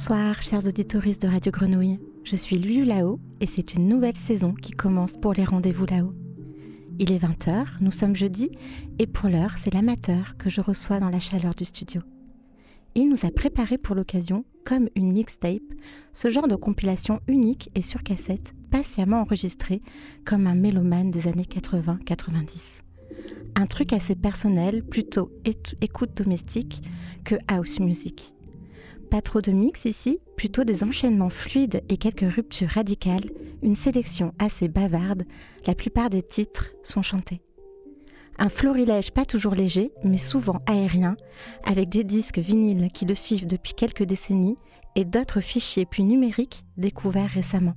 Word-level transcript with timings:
Bonsoir, 0.00 0.42
chers 0.42 0.66
auditoristes 0.66 1.20
de 1.20 1.28
Radio 1.28 1.52
Grenouille. 1.52 2.00
Je 2.24 2.34
suis 2.34 2.56
Lulu 2.56 2.86
Lao 2.86 3.20
et 3.40 3.46
c'est 3.46 3.74
une 3.74 3.86
nouvelle 3.86 4.16
saison 4.16 4.54
qui 4.54 4.72
commence 4.72 5.12
pour 5.12 5.34
les 5.34 5.44
rendez-vous 5.44 5.84
là-haut. 5.84 6.14
Il 6.98 7.12
est 7.12 7.22
20h, 7.22 7.66
nous 7.82 7.90
sommes 7.90 8.16
jeudi 8.16 8.50
et 8.98 9.06
pour 9.06 9.28
l'heure, 9.28 9.58
c'est 9.58 9.74
l'amateur 9.74 10.38
que 10.38 10.48
je 10.48 10.62
reçois 10.62 11.00
dans 11.00 11.10
la 11.10 11.20
chaleur 11.20 11.52
du 11.52 11.66
studio. 11.66 12.00
Il 12.94 13.10
nous 13.10 13.26
a 13.26 13.30
préparé 13.30 13.76
pour 13.76 13.94
l'occasion, 13.94 14.46
comme 14.64 14.88
une 14.96 15.12
mixtape, 15.12 15.60
ce 16.14 16.30
genre 16.30 16.48
de 16.48 16.56
compilation 16.56 17.20
unique 17.28 17.70
et 17.74 17.82
sur 17.82 18.02
cassette, 18.02 18.54
patiemment 18.70 19.20
enregistrée 19.20 19.82
comme 20.24 20.46
un 20.46 20.54
mélomane 20.54 21.10
des 21.10 21.28
années 21.28 21.42
80-90. 21.42 22.80
Un 23.54 23.66
truc 23.66 23.92
assez 23.92 24.14
personnel, 24.14 24.82
plutôt 24.82 25.30
écoute 25.82 26.16
domestique 26.16 26.80
que 27.22 27.34
house 27.48 27.80
music. 27.80 28.32
Pas 29.10 29.20
trop 29.20 29.40
de 29.40 29.50
mix 29.50 29.86
ici, 29.86 30.20
plutôt 30.36 30.62
des 30.62 30.84
enchaînements 30.84 31.30
fluides 31.30 31.82
et 31.88 31.96
quelques 31.96 32.32
ruptures 32.32 32.68
radicales, 32.68 33.28
une 33.62 33.74
sélection 33.74 34.32
assez 34.38 34.68
bavarde, 34.68 35.24
la 35.66 35.74
plupart 35.74 36.10
des 36.10 36.22
titres 36.22 36.70
sont 36.84 37.02
chantés. 37.02 37.42
Un 38.38 38.48
florilège 38.48 39.10
pas 39.10 39.24
toujours 39.24 39.54
léger, 39.54 39.90
mais 40.04 40.16
souvent 40.16 40.62
aérien, 40.66 41.16
avec 41.64 41.88
des 41.88 42.04
disques 42.04 42.38
vinyles 42.38 42.88
qui 42.92 43.04
le 43.04 43.14
suivent 43.16 43.46
depuis 43.46 43.74
quelques 43.74 44.04
décennies 44.04 44.56
et 44.94 45.04
d'autres 45.04 45.40
fichiers 45.40 45.86
puis 45.86 46.04
numériques 46.04 46.64
découverts 46.76 47.30
récemment. 47.30 47.74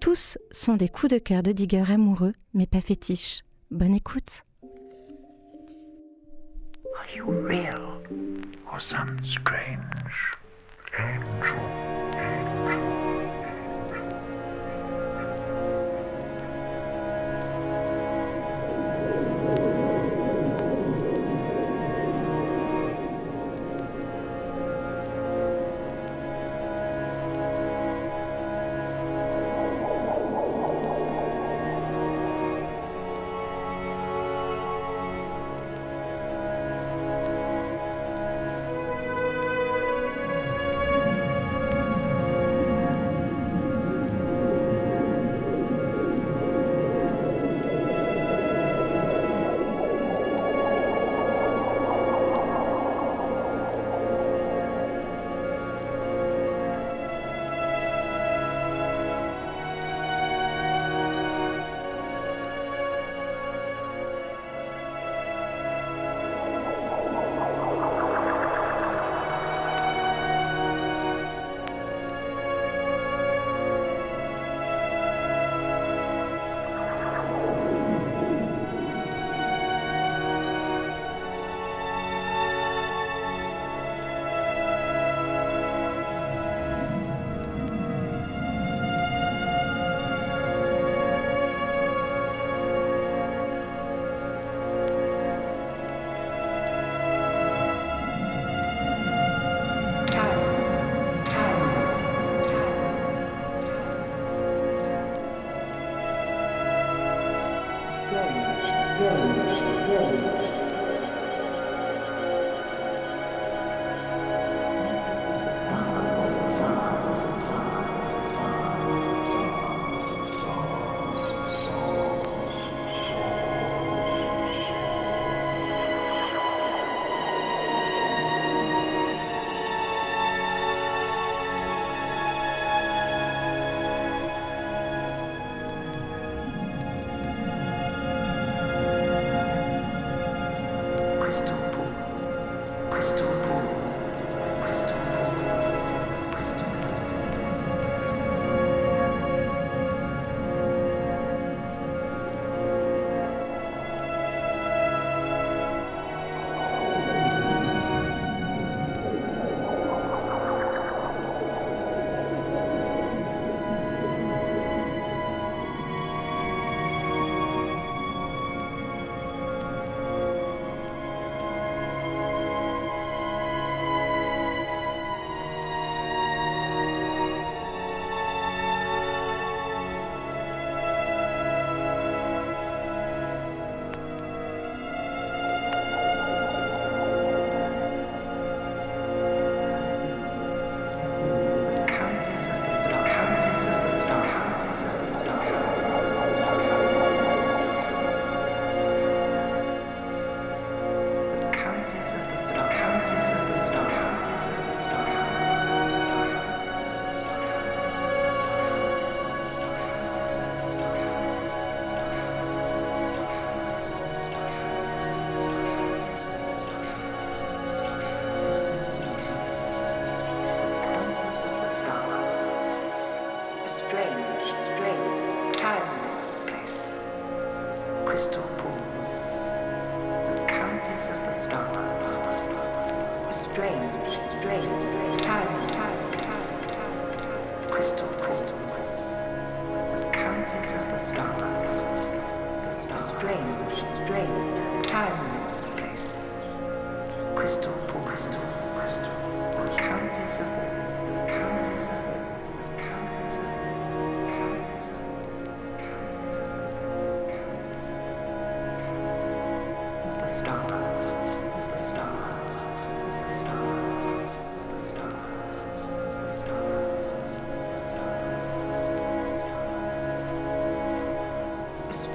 Tous 0.00 0.38
sont 0.50 0.76
des 0.76 0.88
coups 0.88 1.14
de 1.14 1.18
cœur 1.18 1.42
de 1.42 1.52
digger 1.52 1.90
amoureux, 1.90 2.34
mais 2.52 2.66
pas 2.66 2.82
fétiches. 2.82 3.42
Bonne 3.70 3.94
écoute. 3.94 4.44
Or 8.76 8.80
some 8.80 9.18
strange 9.24 10.36
angel? 10.98 11.95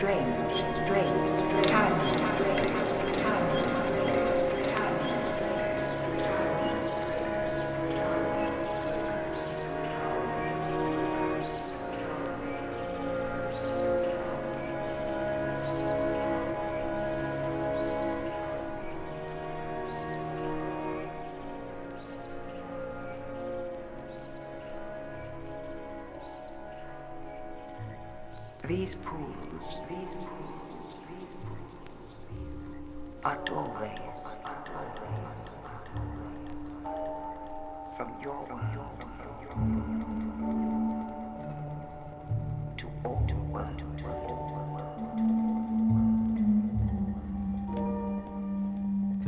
These 0.01 0.31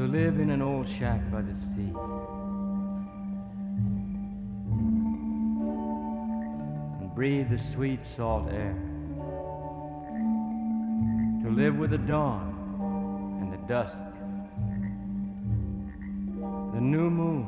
to 0.04 0.10
live 0.10 0.40
in 0.40 0.50
an 0.50 0.62
old 0.62 0.88
shack 0.88 1.22
by 1.32 1.42
the 1.42 1.56
sea. 1.56 1.94
And 7.00 7.16
breathe 7.16 7.50
the 7.50 7.58
sweet 7.58 8.06
salt 8.06 8.50
air. 8.52 8.76
To 11.44 11.50
live 11.50 11.78
with 11.78 11.92
the 11.92 11.98
dawn 12.00 13.40
and 13.42 13.54
the 13.54 13.58
dusk, 13.68 13.98
the 13.98 14.13
new 16.84 17.10
moon 17.10 17.48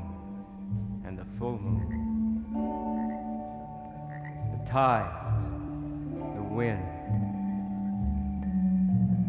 and 1.05 1.19
the 1.19 1.25
full 1.37 1.59
moon, 1.59 2.45
the 4.57 4.65
tides, 4.69 5.43
the 6.35 6.41
wind, 6.41 6.81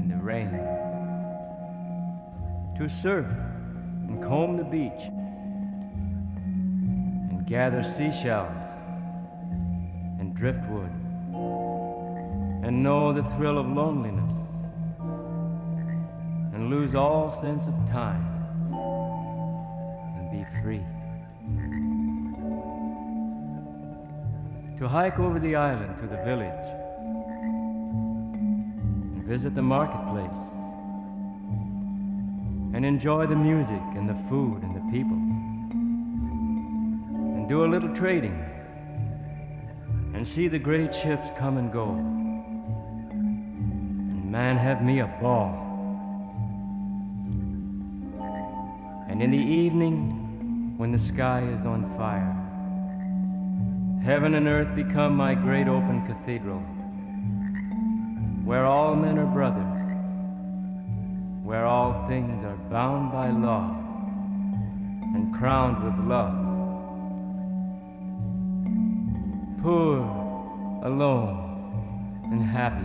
and 0.01 0.11
the 0.11 0.17
rain, 0.17 0.51
to 2.77 2.89
surf 2.89 3.27
and 4.07 4.23
comb 4.23 4.57
the 4.57 4.65
beach 4.65 5.11
and 7.31 7.45
gather 7.47 7.83
seashells 7.83 8.65
and 10.21 10.37
driftwood 10.37 10.93
and 12.65 12.81
know 12.83 13.13
the 13.13 13.25
thrill 13.35 13.59
of 13.59 13.67
loneliness 13.69 14.35
and 16.55 16.71
lose 16.71 16.95
all 16.95 17.33
sense 17.33 17.67
of 17.67 17.75
time 17.91 18.36
free. 20.63 20.83
To 24.79 24.89
hike 24.89 25.19
over 25.19 25.39
the 25.39 25.57
island 25.57 25.97
to 25.99 26.07
the 26.07 26.17
village 26.25 26.67
and 29.15 29.25
visit 29.25 29.55
the 29.55 29.63
marketplace 29.63 30.53
and 32.75 32.85
enjoy 32.85 33.27
the 33.27 33.37
music 33.37 33.81
and 33.95 34.09
the 34.09 34.15
food 34.29 34.63
and 34.63 34.77
the 34.77 34.83
people 34.91 35.17
and 37.37 37.49
do 37.49 37.65
a 37.65 37.69
little 37.69 37.95
trading 37.95 38.39
and 40.15 40.27
see 40.27 40.49
the 40.49 40.59
great 40.59 40.95
ships 40.95 41.31
come 41.37 41.59
and 41.59 41.73
go. 41.73 41.91
And 43.11 44.31
man, 44.33 44.57
have 44.57 44.83
me 44.83 45.01
a 45.01 45.07
ball. 45.07 45.63
And 49.09 49.23
in 49.23 49.31
the 49.31 49.39
evening, 49.39 50.26
when 50.77 50.93
the 50.93 50.99
sky 50.99 51.41
is 51.55 51.65
on 51.65 51.97
fire, 51.97 52.37
heaven 54.05 54.35
and 54.35 54.47
earth 54.47 54.75
become 54.77 55.17
my 55.17 55.35
great 55.35 55.69
open 55.69 56.05
cathedral, 56.05 56.59
where 58.45 58.67
all 58.67 58.95
men 58.95 59.19
are 59.19 59.25
brothers, 59.25 59.83
where 61.43 61.65
all 61.65 62.07
things 62.09 62.43
are 62.43 62.57
bound 62.71 63.11
by 63.11 63.31
law 63.31 63.75
and 65.15 65.35
crowned 65.35 65.83
with 65.83 65.99
love. 66.07 66.35
Poor, 69.63 70.01
alone, 70.85 72.29
and 72.31 72.43
happy, 72.43 72.85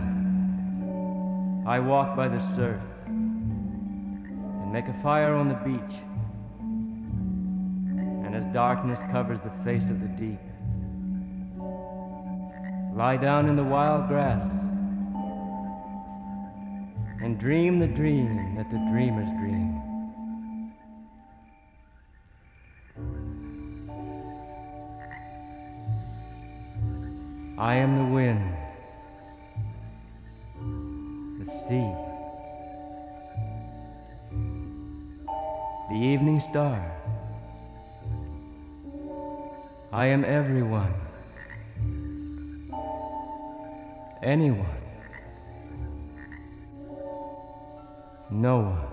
I 1.68 1.78
walk 1.78 2.16
by 2.16 2.28
the 2.28 2.40
surf 2.40 2.82
and 3.06 4.72
make 4.72 4.88
a 4.88 4.94
fire 5.02 5.34
on 5.34 5.48
the 5.48 5.56
beach 5.56 5.98
as 8.42 8.52
darkness 8.52 9.00
covers 9.12 9.38
the 9.40 9.52
face 9.62 9.88
of 9.88 10.00
the 10.00 10.08
deep, 10.08 10.40
lie 12.92 13.16
down 13.16 13.48
in 13.48 13.54
the 13.54 13.62
wild 13.62 14.08
grass 14.08 14.44
and 17.22 17.38
dream 17.38 17.78
the 17.78 17.86
dream 17.86 18.56
that 18.56 18.68
the 18.68 18.78
dreamers 18.90 19.30
dream. 19.38 19.80
I 27.56 27.76
am 27.76 27.96
the 27.96 28.12
wind, 28.12 28.56
the 31.38 31.46
sea, 31.46 31.92
the 35.90 35.96
evening 35.96 36.40
star. 36.40 37.01
I 39.94 40.06
am 40.06 40.24
everyone. 40.24 40.94
Anyone. 44.22 44.66
No 48.30 48.60
one. 48.60 48.91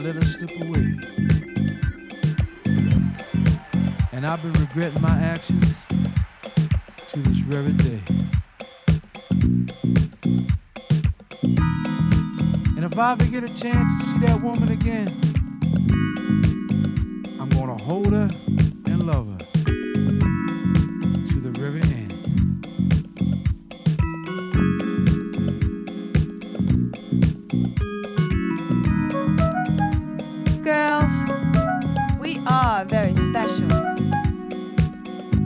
Let 0.00 0.14
her 0.14 0.24
slip 0.24 0.50
away. 0.60 0.96
And 4.12 4.26
I've 4.26 4.40
been 4.42 4.52
regretting 4.52 5.02
my 5.02 5.18
actions 5.18 5.76
to 7.12 7.20
this 7.20 7.38
very 7.38 7.72
day. 7.72 8.02
And 12.76 12.84
if 12.84 12.98
I 12.98 13.12
ever 13.12 13.24
get 13.24 13.44
a 13.44 13.54
chance 13.54 13.90
to 14.00 14.06
see 14.10 14.18
that 14.26 14.40
woman 14.42 14.70
again, 14.70 15.27
special. 33.30 33.72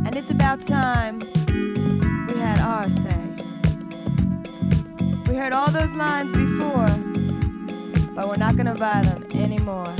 And 0.06 0.16
it's 0.16 0.30
about 0.30 0.64
time 0.64 1.18
we 1.18 2.38
had 2.38 2.60
our 2.60 2.88
say. 2.88 3.22
We 5.28 5.34
heard 5.36 5.52
all 5.52 5.70
those 5.70 5.92
lines 5.92 6.32
before, 6.32 6.88
but 8.14 8.28
we're 8.28 8.36
not 8.36 8.56
gonna 8.56 8.74
buy 8.74 9.02
them 9.02 9.26
anymore. 9.34 9.92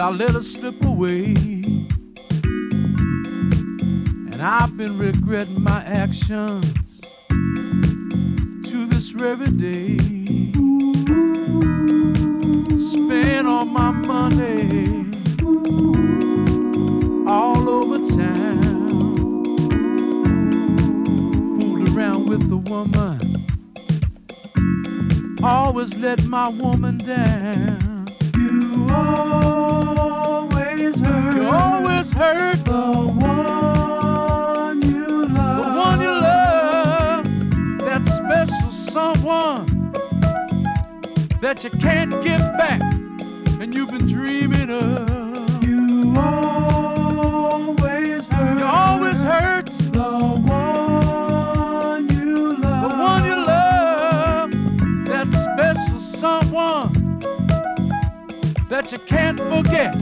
I 0.00 0.08
let 0.10 0.30
her 0.30 0.40
slip 0.40 0.82
away. 0.82 1.34
And 4.32 4.40
I've 4.40 4.76
been 4.76 4.98
regretting 4.98 5.62
my 5.62 5.84
actions 5.84 7.00
to 7.28 8.86
this 8.86 9.10
very 9.10 9.50
day. 9.50 9.98
Spent 12.78 13.46
all 13.46 13.66
my 13.66 13.90
money 13.90 15.06
all 17.28 17.68
over 17.68 17.98
town, 18.16 19.44
fooled 21.60 21.88
around 21.94 22.26
with 22.26 22.48
the 22.48 22.56
woman 22.56 23.20
always 25.42 25.96
let 25.96 26.22
my 26.24 26.48
woman 26.48 26.98
down. 26.98 28.06
You 28.36 28.88
always 28.90 29.59
that 41.40 41.64
you 41.64 41.70
can't 41.70 42.10
get 42.22 42.38
back, 42.58 42.82
and 43.60 43.74
you've 43.74 43.90
been 43.90 44.06
dreaming 44.06 44.68
of. 44.70 45.64
You 45.64 46.14
always 46.16 48.24
hurt. 48.26 48.58
You 48.58 48.64
always 48.66 49.20
hurt 49.22 49.66
the 49.66 50.18
one 50.44 52.08
you 52.10 52.52
love. 52.58 52.90
the 52.90 52.96
one 52.96 53.24
you 53.24 53.36
love, 53.36 54.50
that 55.06 55.26
special 55.56 55.98
someone 55.98 57.20
that 58.68 58.92
you 58.92 58.98
can't 58.98 59.38
forget, 59.38 59.94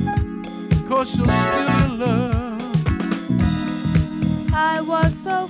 cause 0.88 1.16
you're 1.16 1.28
still 1.28 1.68
in 1.84 1.98
love. 2.00 2.60
I 4.52 4.80
was 4.80 5.16
so 5.16 5.46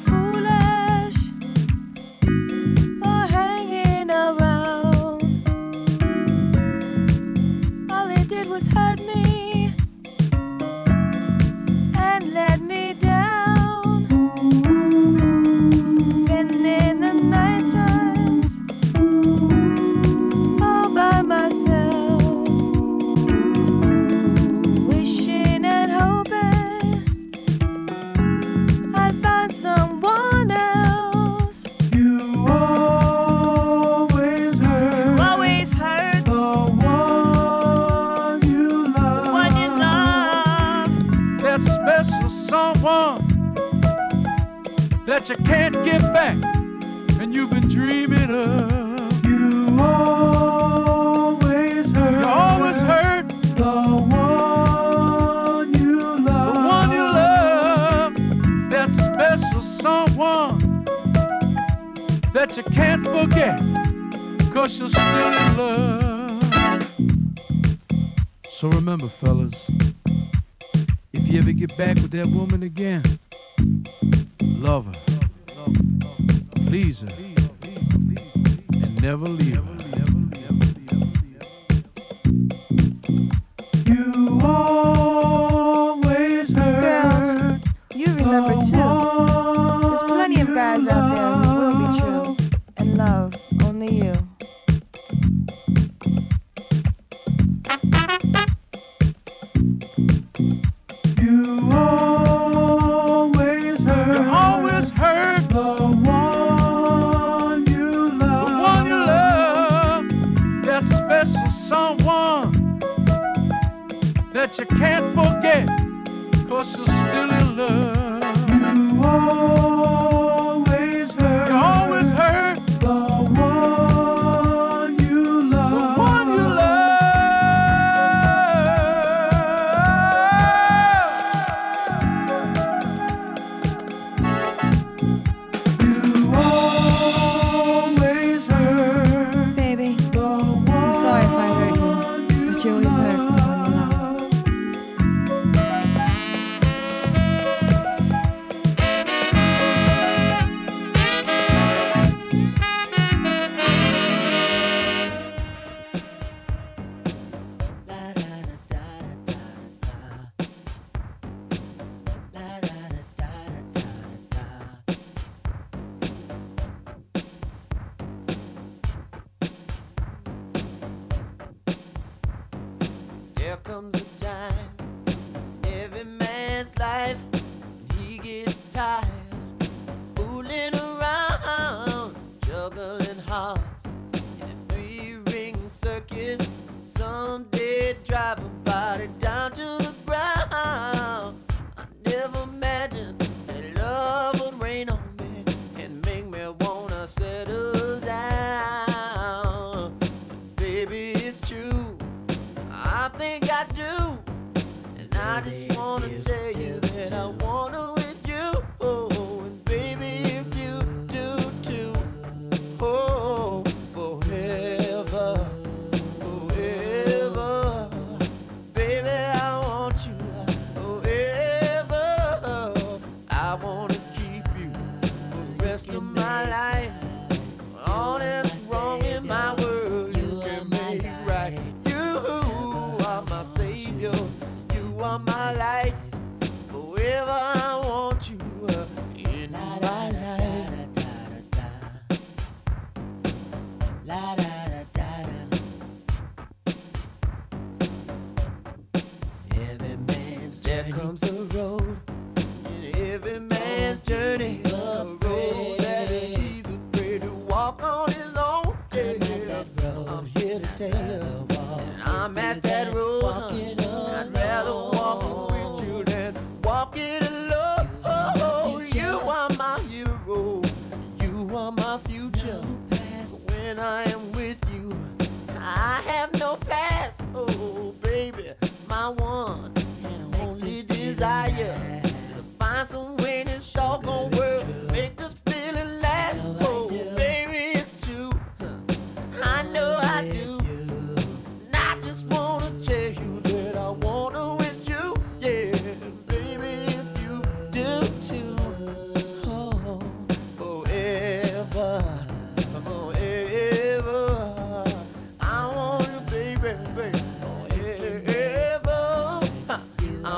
you 88.30 88.34
remember 88.34 88.97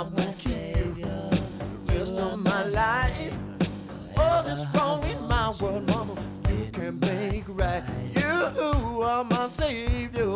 I'm 0.01 0.09
gonna 0.15 0.33
keep 0.33 1.05
rest 1.89 2.15
of 2.15 2.39
my 2.39 2.65
life. 2.65 3.35
Oh, 4.17 4.23
All 4.23 4.43
that's 4.43 4.75
wrong 4.75 5.05
in 5.05 5.29
my 5.29 5.53
world, 5.61 5.87
mama, 5.89 6.15
you 6.49 6.71
can 6.73 6.99
make 7.01 7.45
right. 7.49 7.83
You 8.17 9.03
are 9.03 9.25
my 9.25 9.47
savior. 9.49 10.30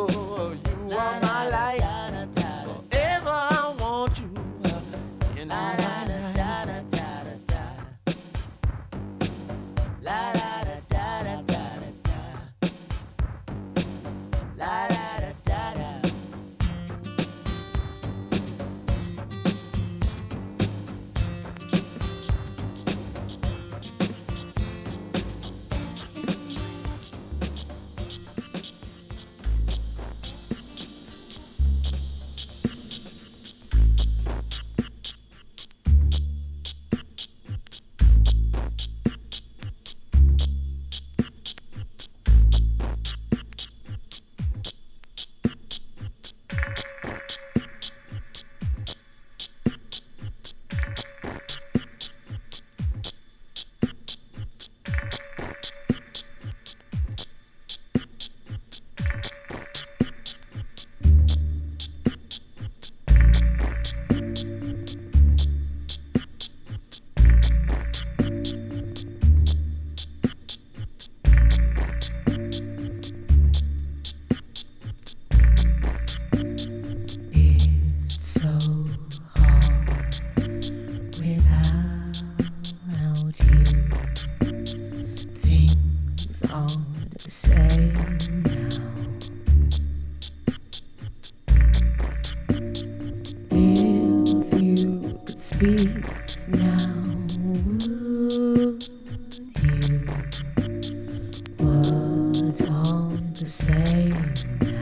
the 103.45 103.51
same. 103.51 104.74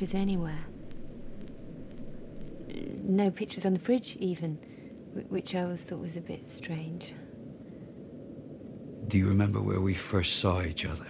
Pictures 0.00 0.18
anywhere. 0.18 0.64
No 3.02 3.30
pictures 3.30 3.66
on 3.66 3.74
the 3.74 3.78
fridge, 3.78 4.16
even, 4.18 4.54
which 5.28 5.54
I 5.54 5.64
always 5.64 5.84
thought 5.84 5.98
was 5.98 6.16
a 6.16 6.22
bit 6.22 6.48
strange. 6.48 7.12
Do 9.08 9.18
you 9.18 9.28
remember 9.28 9.60
where 9.60 9.80
we 9.80 9.92
first 9.92 10.36
saw 10.36 10.62
each 10.62 10.86
other? 10.86 11.06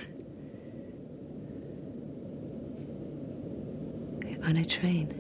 On 4.43 4.57
a 4.57 4.65
train. 4.65 5.20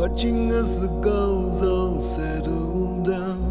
watching 0.00 0.50
as 0.50 0.80
the 0.80 0.88
gulls 1.02 1.60
all 1.60 2.00
settle 2.00 3.02
down. 3.02 3.49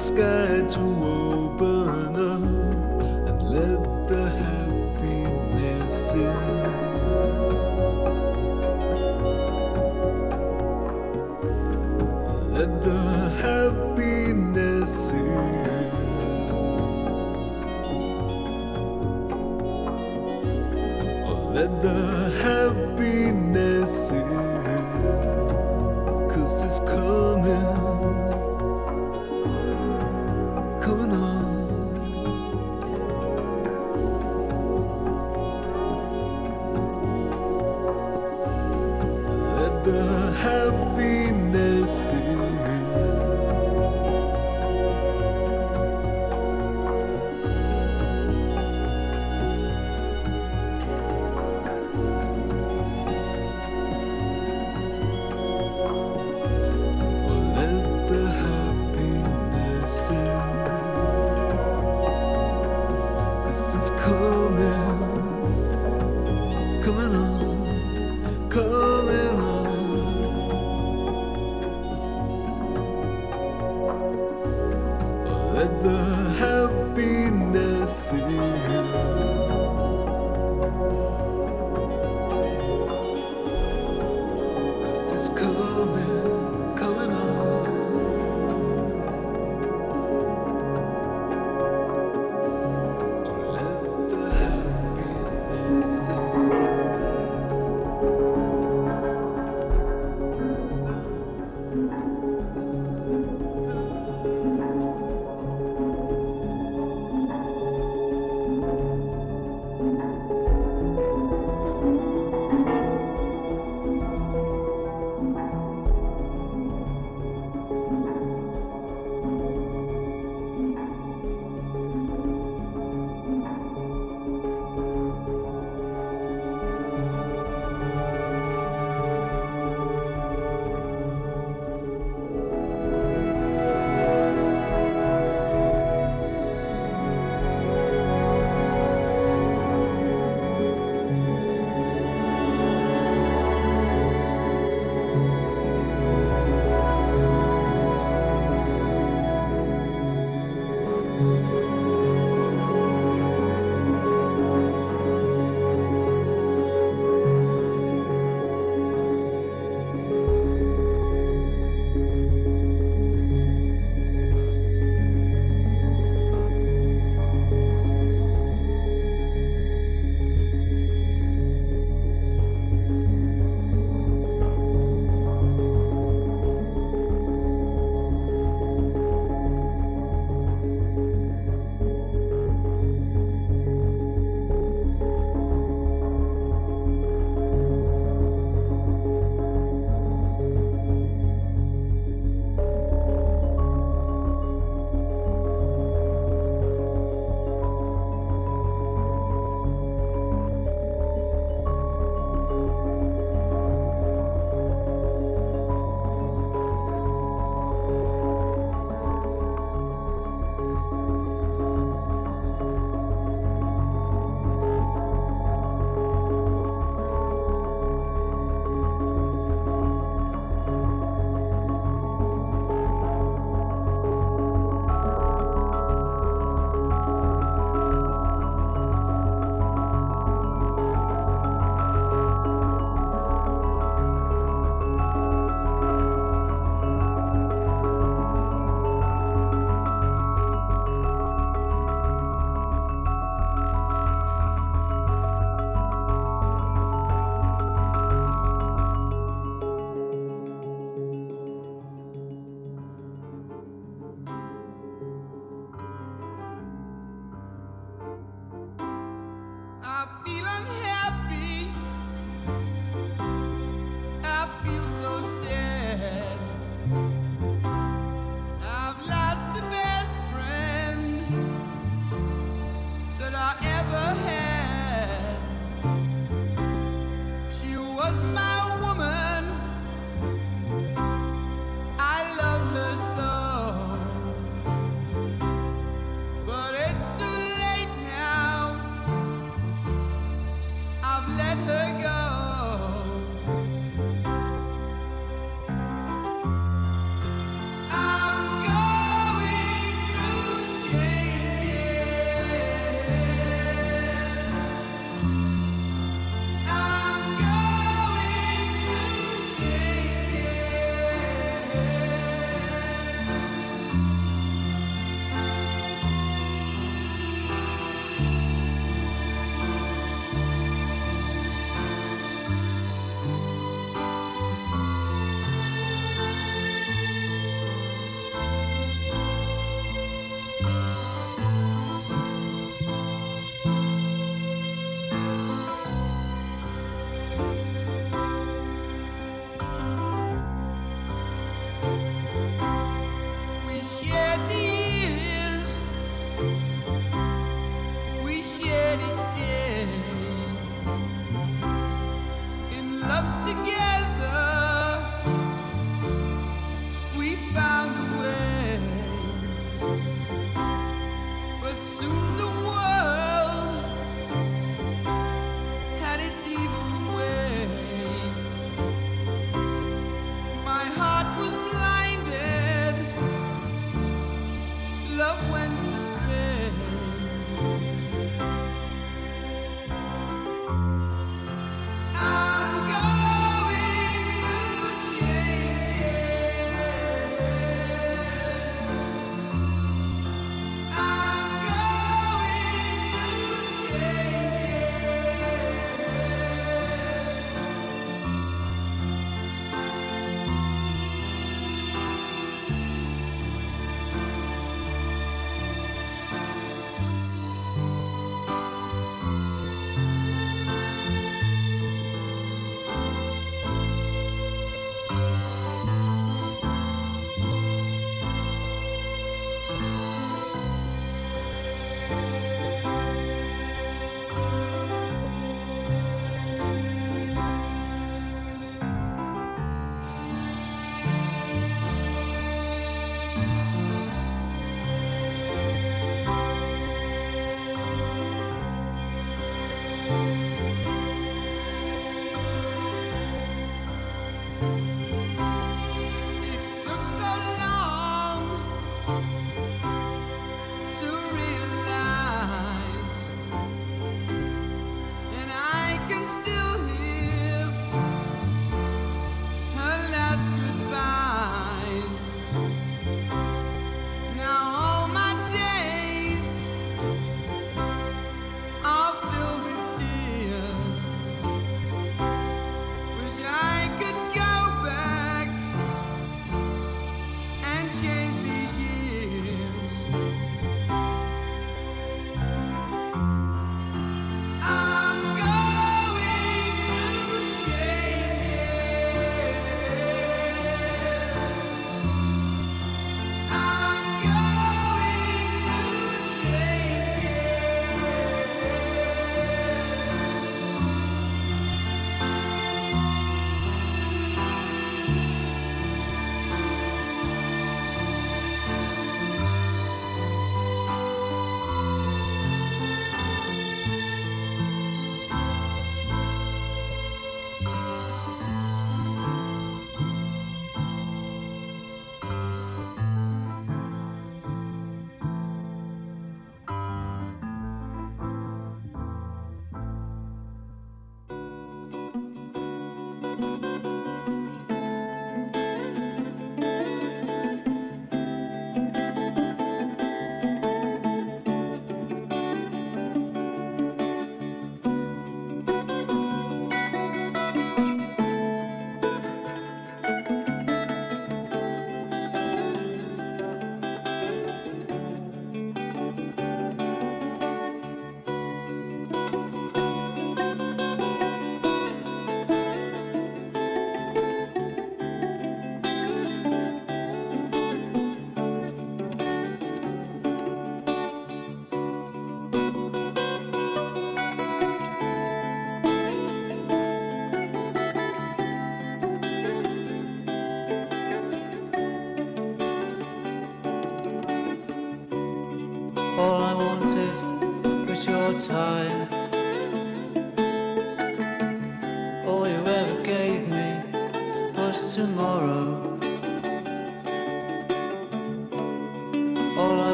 sky 0.00 0.62
to 0.66 0.80
walk. 0.80 1.19
let 75.60 75.82
the 75.82 76.02
happiness 76.38 78.12
in. 78.12 78.79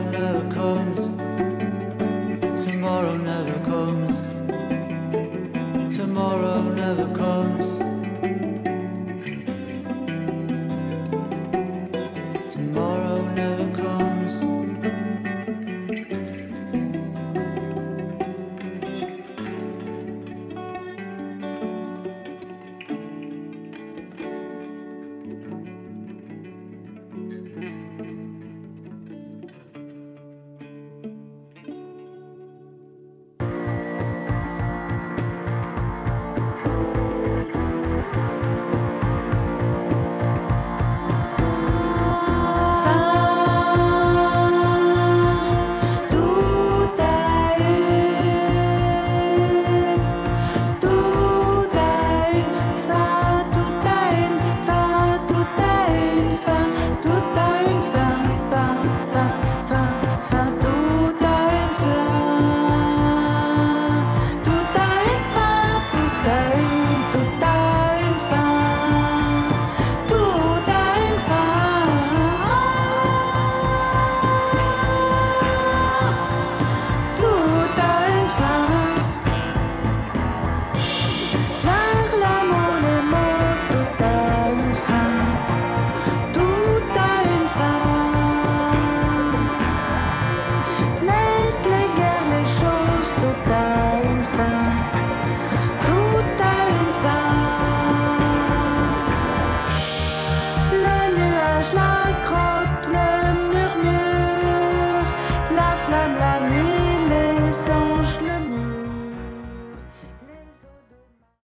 Tomorrow 0.00 0.49